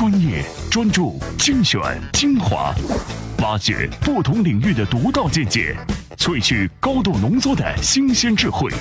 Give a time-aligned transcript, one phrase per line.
[0.00, 1.78] 专业、专注、精选、
[2.14, 2.74] 精华，
[3.42, 5.76] 挖掘不同领域的独到见解，
[6.16, 8.72] 萃取高度浓缩的新鲜智慧。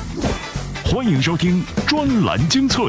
[0.86, 2.86] 欢迎收听专栏精粹。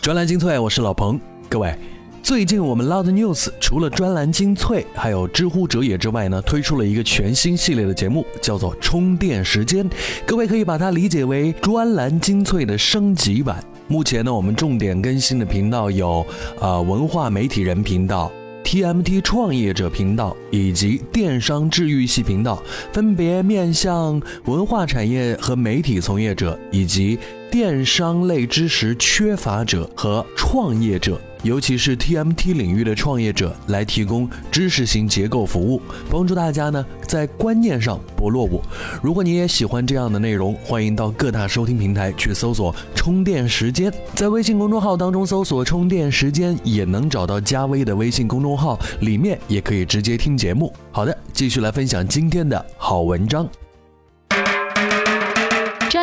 [0.00, 1.18] 专栏精粹，我是老彭。
[1.48, 1.76] 各位，
[2.22, 9.90] 最近我们 Loud News 除了专栏精粹，还有知乎者也之外呢，推出了一个全新系列的节目，叫做充电时间。
[10.24, 13.60] 各位可以把它理解为专栏精粹的升级版。
[13.86, 16.26] 目前呢，我们重点更新的频道有，
[16.58, 18.32] 呃，文化媒体人频道、
[18.64, 27.18] TMT 创业者频道以及电商治愈系频道，分别面向文化产业和媒体从业者，以及
[27.54, 31.20] 电商类知识缺乏者和创业者。
[31.44, 38.60] 尤其是 TMT 领域的创业者来提供知识型结构服务，帮助大家呢在观念上不落伍。
[39.00, 50.72] 如果你也喜欢这样的内容，欢迎到各大收听平台去搜索“充电时间”，在微信公众号当中搜索“充电时间”，也能找到加微的微信公众号，里面也可以直接听节目。
[50.90, 53.48] 好的，继续来分享今天的好文章。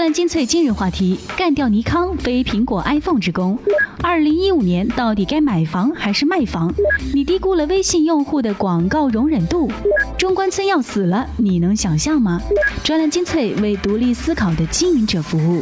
[0.02, 3.60] 专栏精粹今日话题：干掉尼康非苹果 iPhone 之功。
[4.02, 6.74] 二零一五年到底该买房还是卖房？
[7.14, 9.72] 你低估了微信用户的广告容忍度。
[10.18, 12.42] 中关村要死了，你能想象吗？
[12.84, 15.62] 专栏精粹为独立思考的经营者服务。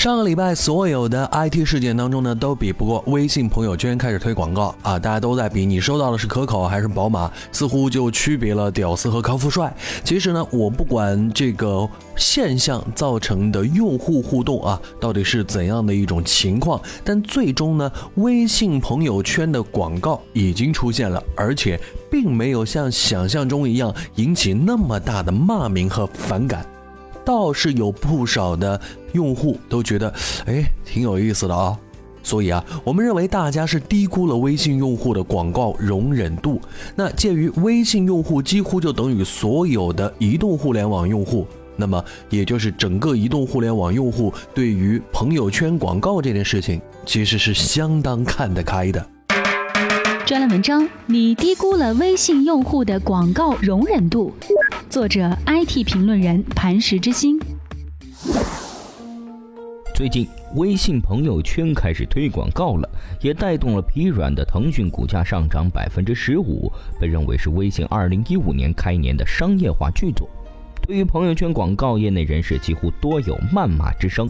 [0.00, 4.98] 上个礼拜，所有的 IT 事件当中呢，都比不过微信朋友圈开始推广告啊！
[4.98, 9.70] 大家都在比，你收到的是可口还是宝马，似乎就区别了屌丝和高富帅。
[10.02, 21.78] 其实呢，我不管这个现象造成的用户互动啊，到底是怎样的一种情况，但最终呢，微信朋友圈的广告已经出现了，而且
[22.10, 26.64] 并没有像想象中一样引起那么大的骂名和反感。
[27.22, 28.80] 倒是有不少的
[29.12, 30.12] 用户都觉得，
[30.46, 31.78] 哎，挺有意思的啊。
[32.22, 36.60] 所以啊，我们认为大家是低估了微信用户的广告容忍度。
[36.94, 49.04] 那介于微信用户几乎就等于所有的移动互联网用户，那么也就是整个移动互联网用户对于朋友圈广告这件事情，其实是相当看得开的。
[50.26, 54.32] 专栏文章：你低估了微信用户的广告容忍度。
[54.90, 57.40] 作者：IT 评论人磐石之心。
[60.00, 62.88] 最近，微信朋友圈开始推广告了，
[63.20, 70.26] 也带动了疲软的腾讯股价上涨百分之十五，被认为是微信二零一五年开年的商业化巨作。
[70.86, 74.26] 对于朋友圈广告，业内人士几乎多有谩骂之声。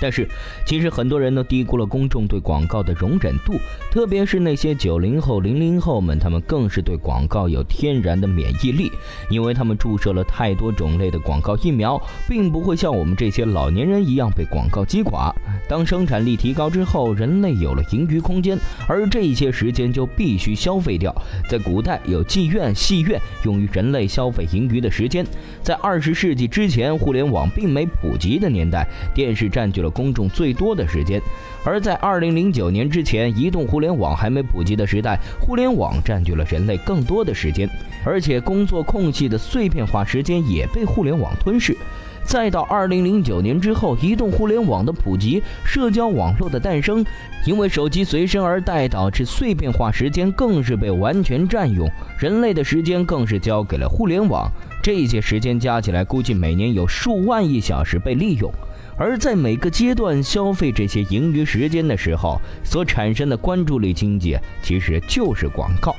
[0.00, 0.26] 但是，
[0.64, 3.54] 其实很多人都低估了公众对广告的容忍度，
[3.90, 8.90] 特别是那些九零后、零零后们，他们更是对广告有天然的免疫力，
[9.28, 15.30] 因为他们注射了太多种类的广告疫苗，并不会像我们这些老年人一样被广告击垮。
[15.68, 18.58] 当生产力提高之后，人类有了盈余空间，
[18.88, 21.14] 而这些时间就必须消费掉。
[21.48, 25.26] 在古代，有妓院、戏院，用于人类消费盈余的时间。
[25.62, 29.89] 在二十世纪之前，互联网并没普及的年代，电视占据了。
[29.90, 31.20] 公众最多的时间，
[31.64, 37.68] 而在二零零九年之前，移动互联网还没普及的时代，互联网占据了人类更多的时间，
[38.04, 41.76] 而且工作空隙的碎片化时间也被互联网吞噬。
[42.22, 47.04] 再到二零零九年之后，移动互联网的普及，社交网络的诞生，
[47.44, 54.48] 因为手机随身而带，导致碎片化时间更是被完全占用，人类的时间更是交给了互联网。
[54.82, 58.52] 这些时间加起来，估计每年有数万亿小时被利用。
[59.00, 65.96] 而在每个阶段消费这些盈余时间的时候，所产生的关注力经济其实就是广告。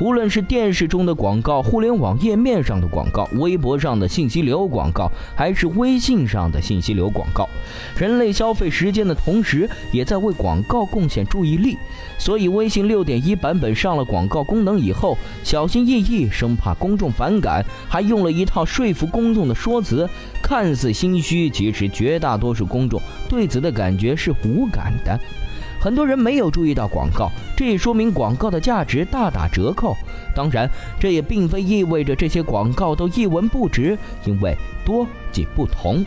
[0.00, 7.46] 无论是电视中的广告、互联网页面上的广告、微博上的信息流广告，还是微信上的信息流广告，
[7.98, 11.76] 人类消费时间的同时，也在为广告贡献注意力。
[12.18, 20.08] 所以，微信六点一版本上了广告功能以后，小心翼翼，生怕公众反感，还用了一套说服公众的说辞，
[20.42, 25.18] 看似心虚，其实绝大多数公众对此的感觉是无感的。
[25.80, 29.96] 很多人没有注意到广告，这也说明广告的价值大打折扣。
[30.36, 30.68] 当然，
[31.00, 34.54] 这也并非意味着这些广告都一文不值，因为
[34.84, 36.04] 多即不同。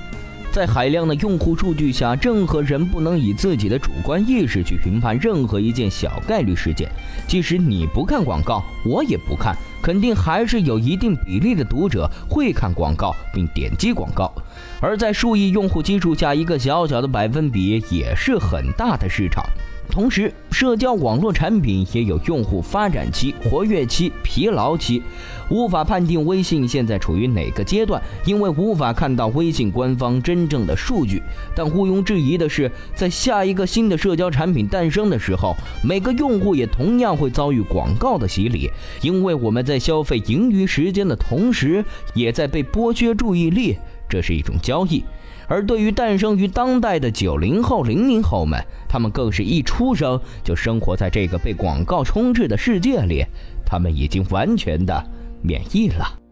[0.51, 6.87] 在海量的用户数据下，任何人不能以自己的主观意识去评判任何一件小概率事件。
[7.27, 14.33] 即使你不看广告，我也不看，肯定还是有一定比例的读者会看广告并点击广告。
[14.79, 19.43] 而在数亿用户基础下，一个小小的百分比也是很大的市场。
[19.91, 25.03] 同时，社交网络产品也有用户发展期、活跃期、疲劳期，
[25.49, 31.21] 无法判定微信现在处于哪个阶段，因为无法看到微信官方真正的数据。
[31.53, 35.53] 但毋庸置疑的是，在下一个新的社交产品诞生的时候，
[35.83, 38.71] 每个用户也同样会遭遇广告的洗礼，
[39.01, 41.83] 因为我们在在消费盈余时间的同时，
[42.13, 43.75] 也在被剥削注意力，
[44.07, 45.03] 这是一种交易。
[45.47, 53.25] 而对于诞生于当代的九零后、零零后们，他们更是一出生就生活在这个被广告充斥的世界里，
[53.65, 55.03] 他们已经完全的
[55.41, 56.22] 免疫了。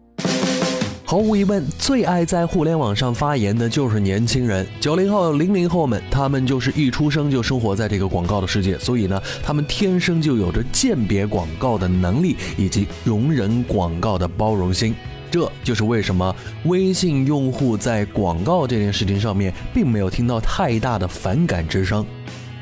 [1.12, 14.94] 毫无疑问，最爱在互联网上发言的就是年轻人，九零后、零零后们，他们就是一出生就生活在这个广告的世界，所以呢，他们天生就有着鉴别广告的能力，以及容忍广告的包容心。
[15.30, 22.06] 这就是为什么微信用户在广告这件事情上面并没有听到太大的反感之声。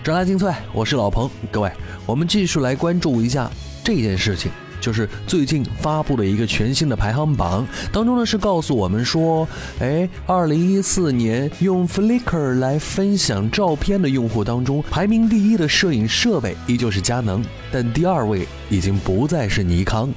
[0.02, 1.70] 转来精粹，我是老彭，各位，
[2.04, 3.48] 我们继续来关注一下
[3.84, 9.46] 这件事情，就是最近发布了一个全新的排行榜，当中呢是告诉我们说，
[9.80, 20.08] 哎，二零一四年用 Flickr 来分享照片的用户当中，排名第一的摄影设备依旧是佳能，但第二位已经不再是尼康。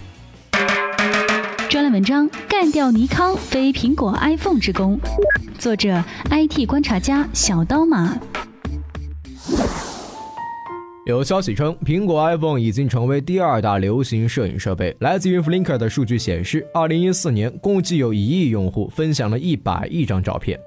[1.70, 5.00] 专栏文章：干掉尼康非苹果 iPhone 之功。
[5.58, 8.16] 作者：IT 观察家小刀马。
[11.06, 14.96] 有消息称，苹果 iPhone 已经成为第二大流行摄影设备。
[15.00, 20.58] 来自于 Flickr 的数据显示，二零一四年共计有一亿用户分享了一百亿张照片。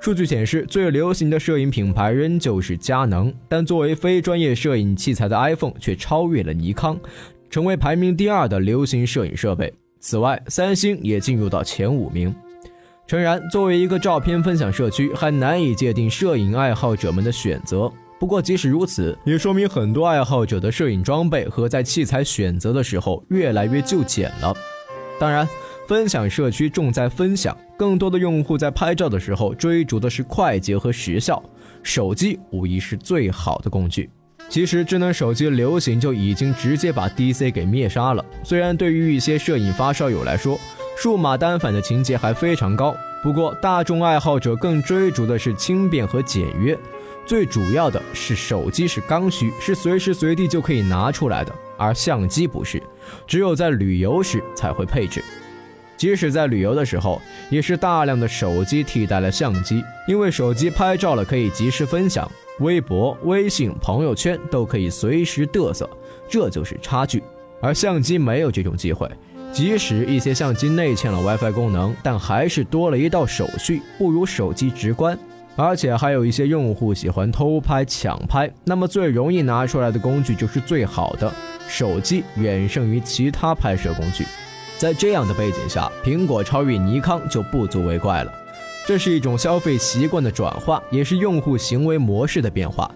[0.00, 6.98] 数据显示，最流行的摄影品牌仍旧是佳能，但作为非专业摄影器材的 iPhone 却超越了尼康，
[7.50, 9.70] 成为排名第二的流行摄影设备。
[10.00, 12.34] 此外，三星也进入到前五名。
[13.06, 17.92] 诚然，作为一个照片分享社区，还难以界定摄影爱好者们的选择。
[18.18, 24.54] 不过，即使如此，也说明很多爱好者的摄影装备和在器材选择的时候越来越就简了。
[25.20, 25.46] 当然，
[25.86, 31.42] 分享社区重在分享，更多的用户在拍照的时候追逐的是快捷和时效，
[31.82, 34.08] 手机无疑是最好的工具。
[34.48, 38.24] 其实，智能手机流行就已经直接把 DC 给灭杀了。
[38.42, 40.58] 虽然对于一些摄影发烧友来说，
[40.96, 46.78] 数码单反的情节还非常高，不过大众爱好者更追逐的是轻便和简约。
[47.26, 52.80] 最主要的是，手机是刚需，是随时随地就可以拿出来的，而相机不是，
[53.26, 55.22] 只有在旅游时才会配置。
[55.96, 57.20] 即使在旅游的时候，
[57.50, 62.30] 也是大量的手机替代了相机，因为手机拍照了可以及时分享。
[62.60, 65.88] 微博、微信、朋友圈都可以随时嘚瑟，
[66.28, 67.22] 这就是差距。
[67.60, 69.10] 而相机没有这种机会，
[69.52, 75.18] 即使一些相机内嵌了 WiFi 功能，但还是多了一道手续，不如手机直观。
[75.56, 81.32] 而且还有一些用户喜欢偷拍、抢拍，那么最容易拿出来的工具就是最好的
[81.66, 84.24] 手机，远胜于其他拍摄工具。
[84.76, 88.32] 在这样的背景下，苹果超越尼康就不足为怪了。
[88.86, 92.88] 这是一种消费习惯的转化，也是用户行为模式的变化，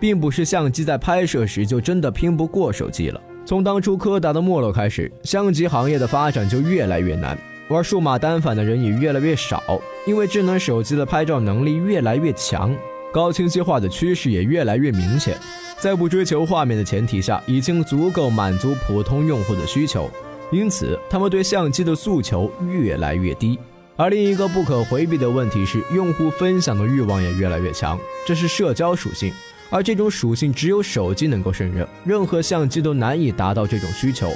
[0.00, 3.20] 并不是相机在拍摄时就真的拼不过手机了。
[3.46, 7.38] 从当初柯达的没落开始，相机行业的发展就越来越难，
[7.68, 9.62] 玩数码单反的人也越来越少，
[10.06, 12.74] 因为智能手机的拍照能力越来越强，
[13.12, 15.36] 高清晰化的趋势也越来越明显。
[15.78, 20.10] 在不追求画面的前提下，已经足够满足普通用户的需求，
[20.50, 23.58] 因此他们对相机的诉求越来越低。
[23.96, 29.30] 而另一个不可回避的问题是，用户分享的欲望也越来越强，这是社交属性，
[29.68, 34.32] 而这种属性只有手机能够胜任，任何相机都难以达到这种需求。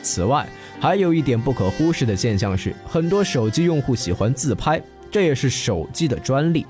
[0.00, 0.48] 此外，
[0.80, 4.80] 还有一点不可忽视的现象是，很多手机用户喜欢自拍，
[5.10, 6.64] 这也是手机的专利。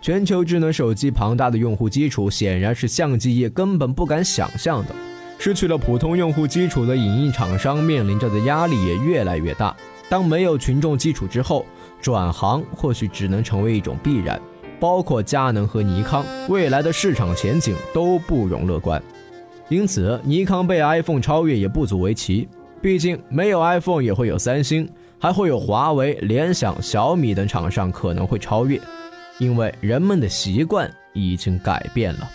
[0.00, 4.94] 全球智能手机庞大的用户基础，显然是相机业根本不敢想象的。
[5.38, 9.76] 失去了普通用户基础的影音厂商面临着的压力也越来越大。
[10.08, 11.66] 当没有群众基础之后，
[12.00, 14.40] 转行或许只能成为一种必然。
[14.78, 19.02] 包括佳能和尼康，未来的市场前景都不容乐观。
[19.68, 22.48] 因此，尼康被 iPhone 超越也不足为奇。
[22.82, 28.80] 毕竟，没有 iPhone 也会有三星，还会有华为、联想、小米等厂商可能会超越，
[29.38, 32.30] 因为人们的习惯已经改变了。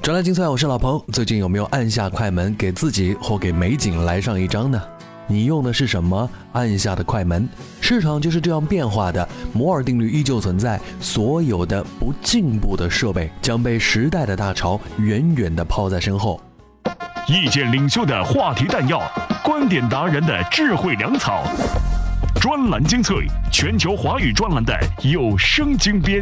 [0.00, 1.02] 转来精粹，我是老彭。
[1.12, 4.80] 最近有没有按下快门，给自己或给美景来上一张呢？
[5.26, 7.48] 你用的是什么按下的快门？
[7.80, 10.80] 市场就是这样变化的，摩尔定律依旧存在。
[11.00, 16.40] 所有的不进步的设备将被时代的大潮远远地抛在身后。
[17.26, 19.00] 意见领袖的话题弹药，
[19.42, 21.42] 观点达人的智慧粮草，
[22.38, 26.20] 专栏精粹，全球华语专栏的有声精编。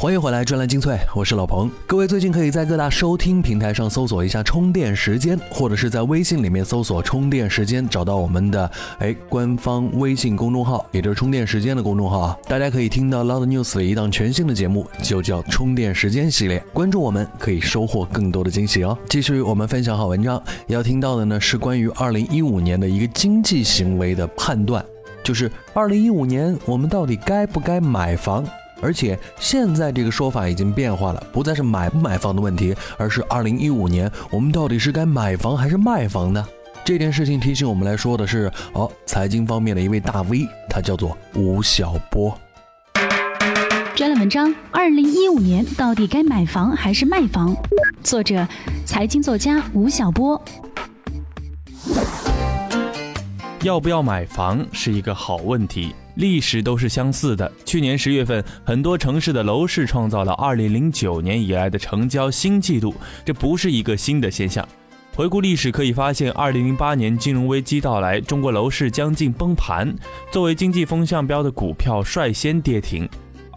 [0.00, 1.68] 欢迎回来，专栏精粹，我是老彭。
[1.84, 12.38] 各位最近可以在各大收听平台上搜索一下“充电时间”，或者是在微信里面搜索“充电时间”，找到我们的哎官方微信公众号，也就是“充电时间”的公众号啊。
[12.46, 16.62] 大家可以听到 Loud News 的一档全新的节目，就叫“充电时间”系列。
[16.72, 18.96] 关注我们，可以收获更多的惊喜哦。
[19.08, 24.84] 继续我们分享好文章，要听到的呢是关于2015年的一个经济行为的判断，
[25.24, 28.46] 就是2015年我们到底该不该买房？
[28.80, 36.46] 而且现在这个说法已经变化了，不再是买不买房的问题，而是二零一五年我们到底是该买房还是卖房呢？
[36.84, 42.38] 这件事情提醒我们来说的是，哦，财经方面的一位大 V，他叫做吴晓波。
[43.94, 47.54] 专栏文章：二零一五年到底该买房还是卖房？
[48.02, 48.46] 作者：
[48.86, 50.40] 财经作家吴晓波。
[53.62, 55.92] 要不要买房是一个好问题。
[56.18, 57.50] 历史都是相似的。
[57.64, 62.92] 去年十月份，很多城市的楼市创造了二零零九年以来的成交新纪录，
[63.24, 64.66] 这不是一个新的现象。
[65.14, 69.94] 回顾历史可以发现，二零零八年金融危机到来，中国楼市将近崩盘，
[70.32, 73.08] 作为经济风向标的股票率先跌停。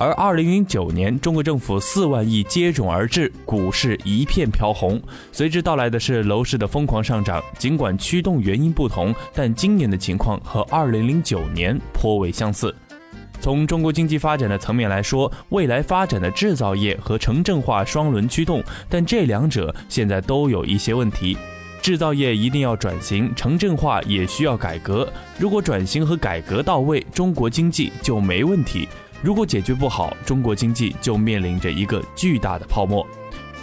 [0.02, 5.00] 而二零零九年，中国政府四万亿接踵而至，股市一片飘红，
[5.32, 7.40] 随之到来的是楼市的疯狂上涨。
[7.60, 12.76] 尽管驱动原因不同，但今年的情况和二零零九年颇为相似。
[13.40, 21.38] 从中国经济发展的层面来说，未来发展的制造业和城镇化双轮驱动，但这两者现在都有一些问题。
[21.80, 25.08] 制造业一定要转型，城镇化也需要改革。
[25.38, 28.88] 如果转型和改革到位，中国经济就没问题。
[29.22, 33.06] 如果解决不好，中国经济就面临着一个巨大的泡沫。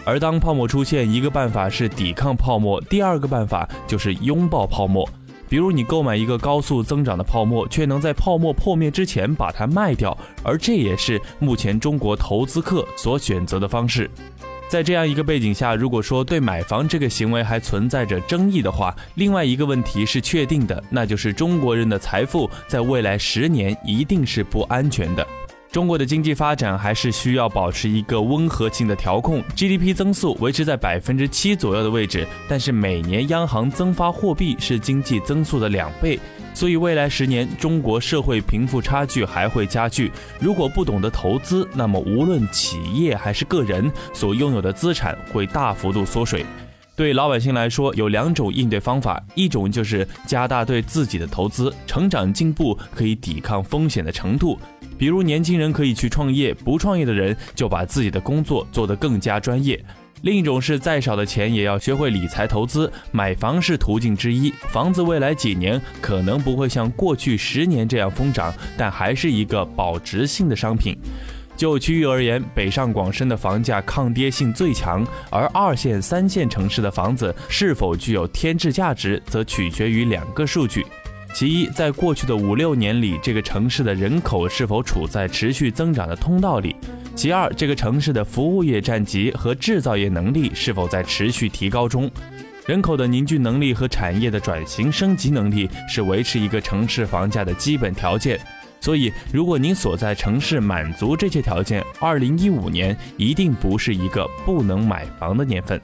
[0.05, 5.09] 而当泡沫出现，一个办法是抵抗泡沫，第二个办法就是拥抱泡沫。
[5.49, 14.11] 比如你购买一个高速增长的泡沫，却能在泡沫破灭之前把它卖掉，而这也是目前中国投资客所选择的方式。
[14.69, 25.27] 在这样一个背景下，如果说对买房这个行为还存在着争议的话，另外一个问题是确定的，那就是中国人的财富在未来十年一定是不安全的。
[25.78, 32.26] 中国的经济发展还是需要保持一个温和性的调控，GDP 增速维持在百分之七左右的位置。
[32.49, 36.18] 但是每年央行增发货币是经济增速的两倍，
[36.52, 40.11] 所以未来十年中国社会贫富差距还会加剧。
[40.40, 46.44] 如果不懂得投资，那么无论企业还是个人所拥有的资产会大幅度缩水。
[46.97, 54.58] 对老百姓来说，有两种应对方法：一种就是加大对自己的投资，成长进步可以抵抗风险的程度。
[54.99, 59.83] 比如年轻人可以去创业，不创业的人就把自己的工作做得更加专业。
[60.23, 64.50] 另一种是再少的钱也要学会理财投资，买房是途径之一。
[64.73, 70.99] 房子未来几年可能不会像过去十年这样疯涨，但还是一个保值性的商品。
[71.57, 80.85] 就区域而言，北上广深的房价抗跌性最强，而二线、三线城市的房子是否具有添置价值，则取决于两个数据。
[81.35, 86.75] 其一，在过去的五六年里，这个城市的人口是否处在持续增长的通道里？
[87.14, 92.11] 其二，这个城市的服务业占比和制造业能力是否在持续提高中？
[92.66, 98.38] 人口的凝聚能力和产业的转型升级能力是维持一个城市房价的基本条件。
[98.80, 105.80] 所以，如果您所在城市满足这些条件，二零一五年一定不是一个不能买房的年份。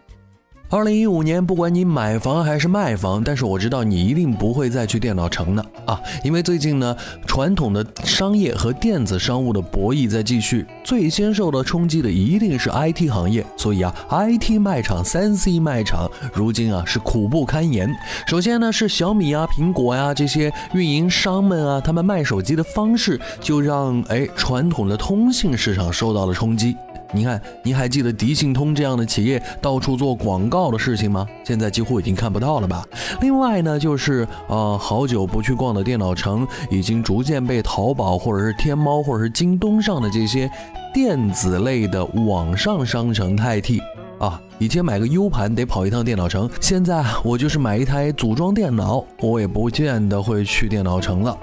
[0.74, 6.00] 二零一五年，不管你买房还是卖房，但是我知道你一定不会再去电脑城了啊！
[6.24, 6.96] 因为最近呢，
[7.28, 13.46] 传统的商业和电子商务的博弈在继续，最先受到冲击的一定是 IT 行业。
[13.56, 17.88] 所以啊，IT 卖场、三 C 卖场如今啊是苦不堪言。
[18.26, 26.76] 首先呢，是小米啊、苹果呀这些运营商们啊，他们卖手机的方式就让哎传统的通信市场受到了冲击。
[27.14, 31.24] 你看，你还记得迪信通这样的企业到处做广告的事情吗？
[31.44, 32.84] 现在几乎已经看不到了吧。
[33.20, 40.50] 另外呢，就是呃，好久不去逛的电脑城，已经逐渐被淘宝或者是天猫或者是京东上的这些
[40.92, 43.80] 电子类的网上商城代替。
[44.18, 51.38] 啊，以前买个 U 盘得跑一趟电脑城，现在我就是买一台组装电脑，我也不见得会去电脑城了。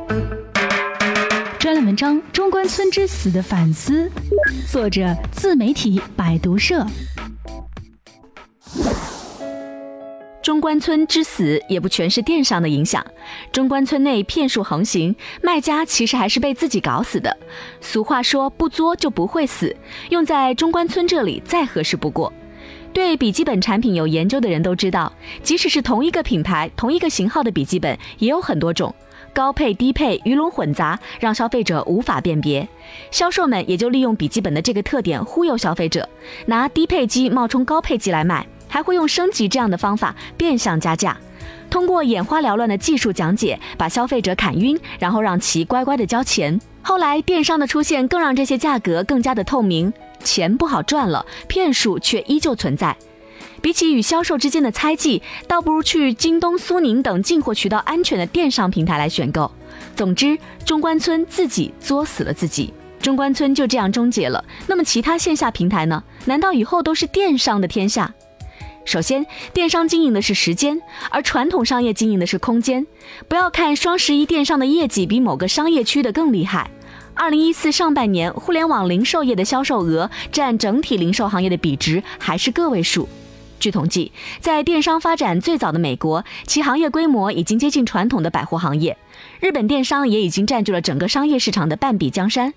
[1.62, 4.10] 专栏文章《中关村之死的反思》，
[4.72, 6.84] 作者自媒体百读社。
[10.42, 13.06] 中关村之死也不全是电商的影响，
[13.52, 17.38] 中关村内骗术横行，卖家其实还是被自己搞死的。
[17.80, 19.76] 俗话说不作就不会死，
[20.10, 22.34] 用在中关村这里再合适不过。
[22.92, 25.14] 对笔记本产品有研究的人都知道，
[25.44, 28.94] 即使是同一个品牌、同一个型号的笔记本，也有很多种，
[29.34, 32.68] 高配、低配、鱼龙混杂，让消费者无法辨别。
[33.12, 36.08] 销售们也就利用笔记本的这个特点忽悠消费者，
[36.46, 41.18] 拿低配机冒充高配机来卖，还会用升级这样的方法变相加价。
[41.70, 46.60] 通过眼花缭乱的技术讲解，把消费者砍晕，然后让其乖乖的交钱。
[46.82, 52.96] 后来电商的出现，更让这些价格更加的透明，钱不好赚了，骗术却依旧存在。
[53.62, 59.52] 比起与销售之间的猜忌，倒不如去京东、苏宁等进货渠道安全的电商平台来选购。
[59.96, 64.44] 总之，中关村自己作死了自己，中关村就这样终结了。
[64.68, 66.04] 那么其他线下平台呢？
[66.26, 68.14] 难道以后都是电商的天下？
[68.84, 72.88] 首先，电商经营的是时间，而传统商业经营的是空间。
[73.28, 76.72] 不要看双十一电商的业绩比某个商业区的更厉害。
[77.14, 83.08] 二零一四上半年，互联网零售业的销售额占整体零售行业的比值还是个位数。
[83.62, 88.96] 据统计，在电商发展最早的美国，其行业规模已经接近传统的百货行业；
[89.40, 92.54] 日本电商也已经占据了整个商业市场的半壁江山。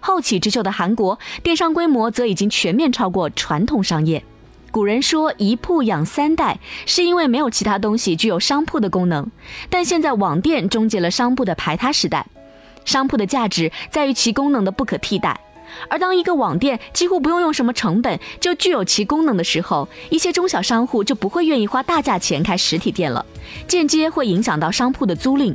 [0.00, 4.24] 后起之秀的韩国电商规模则已经全面超过传统商业。
[4.70, 9.30] 古人说“一铺养三代”，是因为没有其他东西具有商铺的功能。
[9.68, 12.26] 但现在网店终结了商铺的排他时代，
[12.84, 15.38] 商铺的价值在于其功能的不可替代。
[15.88, 23.24] 而当一个网店几乎不用用什么成本就具有其功能的时候，一些中小商户就不会愿意花大价钱开实体店了，
[23.68, 25.54] 间接会影响到商铺的租赁。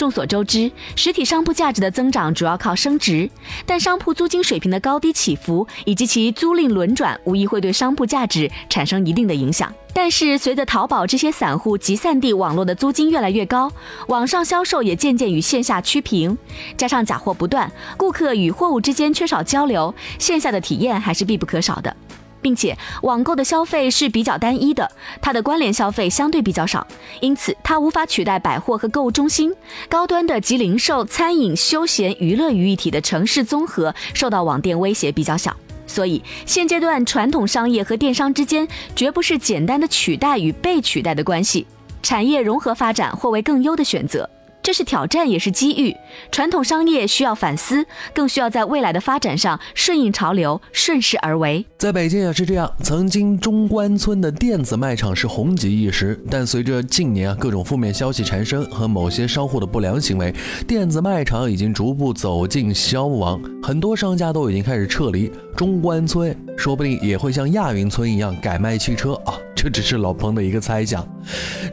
[0.00, 3.28] 众所周知，实体商铺价值的增长主要靠升值，
[3.66, 9.70] 但商铺租金水平的高低起伏以及其租赁轮转，无疑会对商铺价值产生一定的影响。
[9.92, 13.70] 但是，随着淘宝这些散户集散地网络的租金越来越高，
[14.08, 16.38] 网上销售也渐渐与线下趋平，
[16.78, 21.94] 加上假货不断，顾客与货物之间缺少交流，线下的体验还是必不可少的。
[22.40, 26.86] 并且网购的消费是比较单一的，它的关联消费相对比较少，
[27.20, 29.54] 因此它无法取代百货和购物中心。
[29.88, 35.54] 高端的集零售、餐饮、休闲、娱乐于一体的城市综合受到网店威胁比较小。
[35.86, 41.66] 所以现阶段传统商业和电商之间绝不是简单的取代与被取代的关系，
[42.00, 44.28] 产业融合发展或为更优的选择。
[44.62, 45.96] 这是挑战，也是机遇。
[46.30, 51.64] 传统商业需要反思，更需要在未来的发展上顺应潮流，顺势而为。
[51.78, 60.34] 在北京也是这样，曾经中关村的电子卖场是红极一时，但随着近年啊各种负面消息缠身和某些商户的不良行为，
[60.66, 65.30] 电子卖场已经逐步走进消亡，很多商家都已经开始撤离。
[65.56, 69.34] 中关村说不定也会像亚运村一样改卖汽车啊。
[69.62, 71.06] 这只是老彭的一个猜想。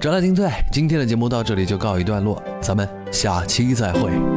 [0.01, 4.36] 转来听退，今天的节目到这里就告一段落，咱们下期再会。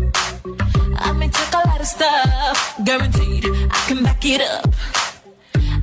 [1.81, 4.67] Of stuff, guaranteed I can back it up.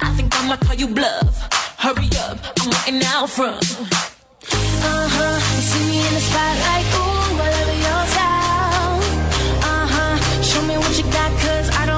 [0.00, 1.34] I think I'ma call you bluff.
[1.78, 3.64] Hurry up, I'm waiting out front.
[4.90, 8.98] Uh huh, you see me in the spotlight, ooh, I love your style.
[9.70, 11.97] Uh huh, show me what you got, cause I don't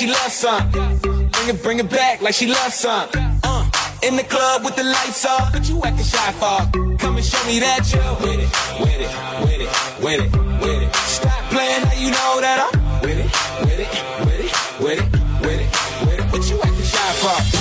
[0.00, 0.70] she loves some.
[0.70, 3.10] Bring it, bring it back like she loves some.
[3.44, 3.70] Uh,
[4.02, 6.96] in the club with the lights off, but you acting shy for.
[6.96, 8.48] Come and show me that you're with it,
[8.80, 9.12] with it,
[9.44, 9.70] with it,
[10.02, 10.96] with it, with it.
[10.96, 13.28] Stop playing now you know that I'm with it,
[13.60, 13.90] with it,
[14.24, 15.12] with it, with it,
[15.44, 16.32] with it, with it.
[16.32, 17.28] What you acting shy for?
[17.28, 17.60] Uh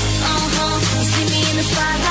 [0.56, 0.80] huh.
[1.12, 2.09] See me in the spotlight.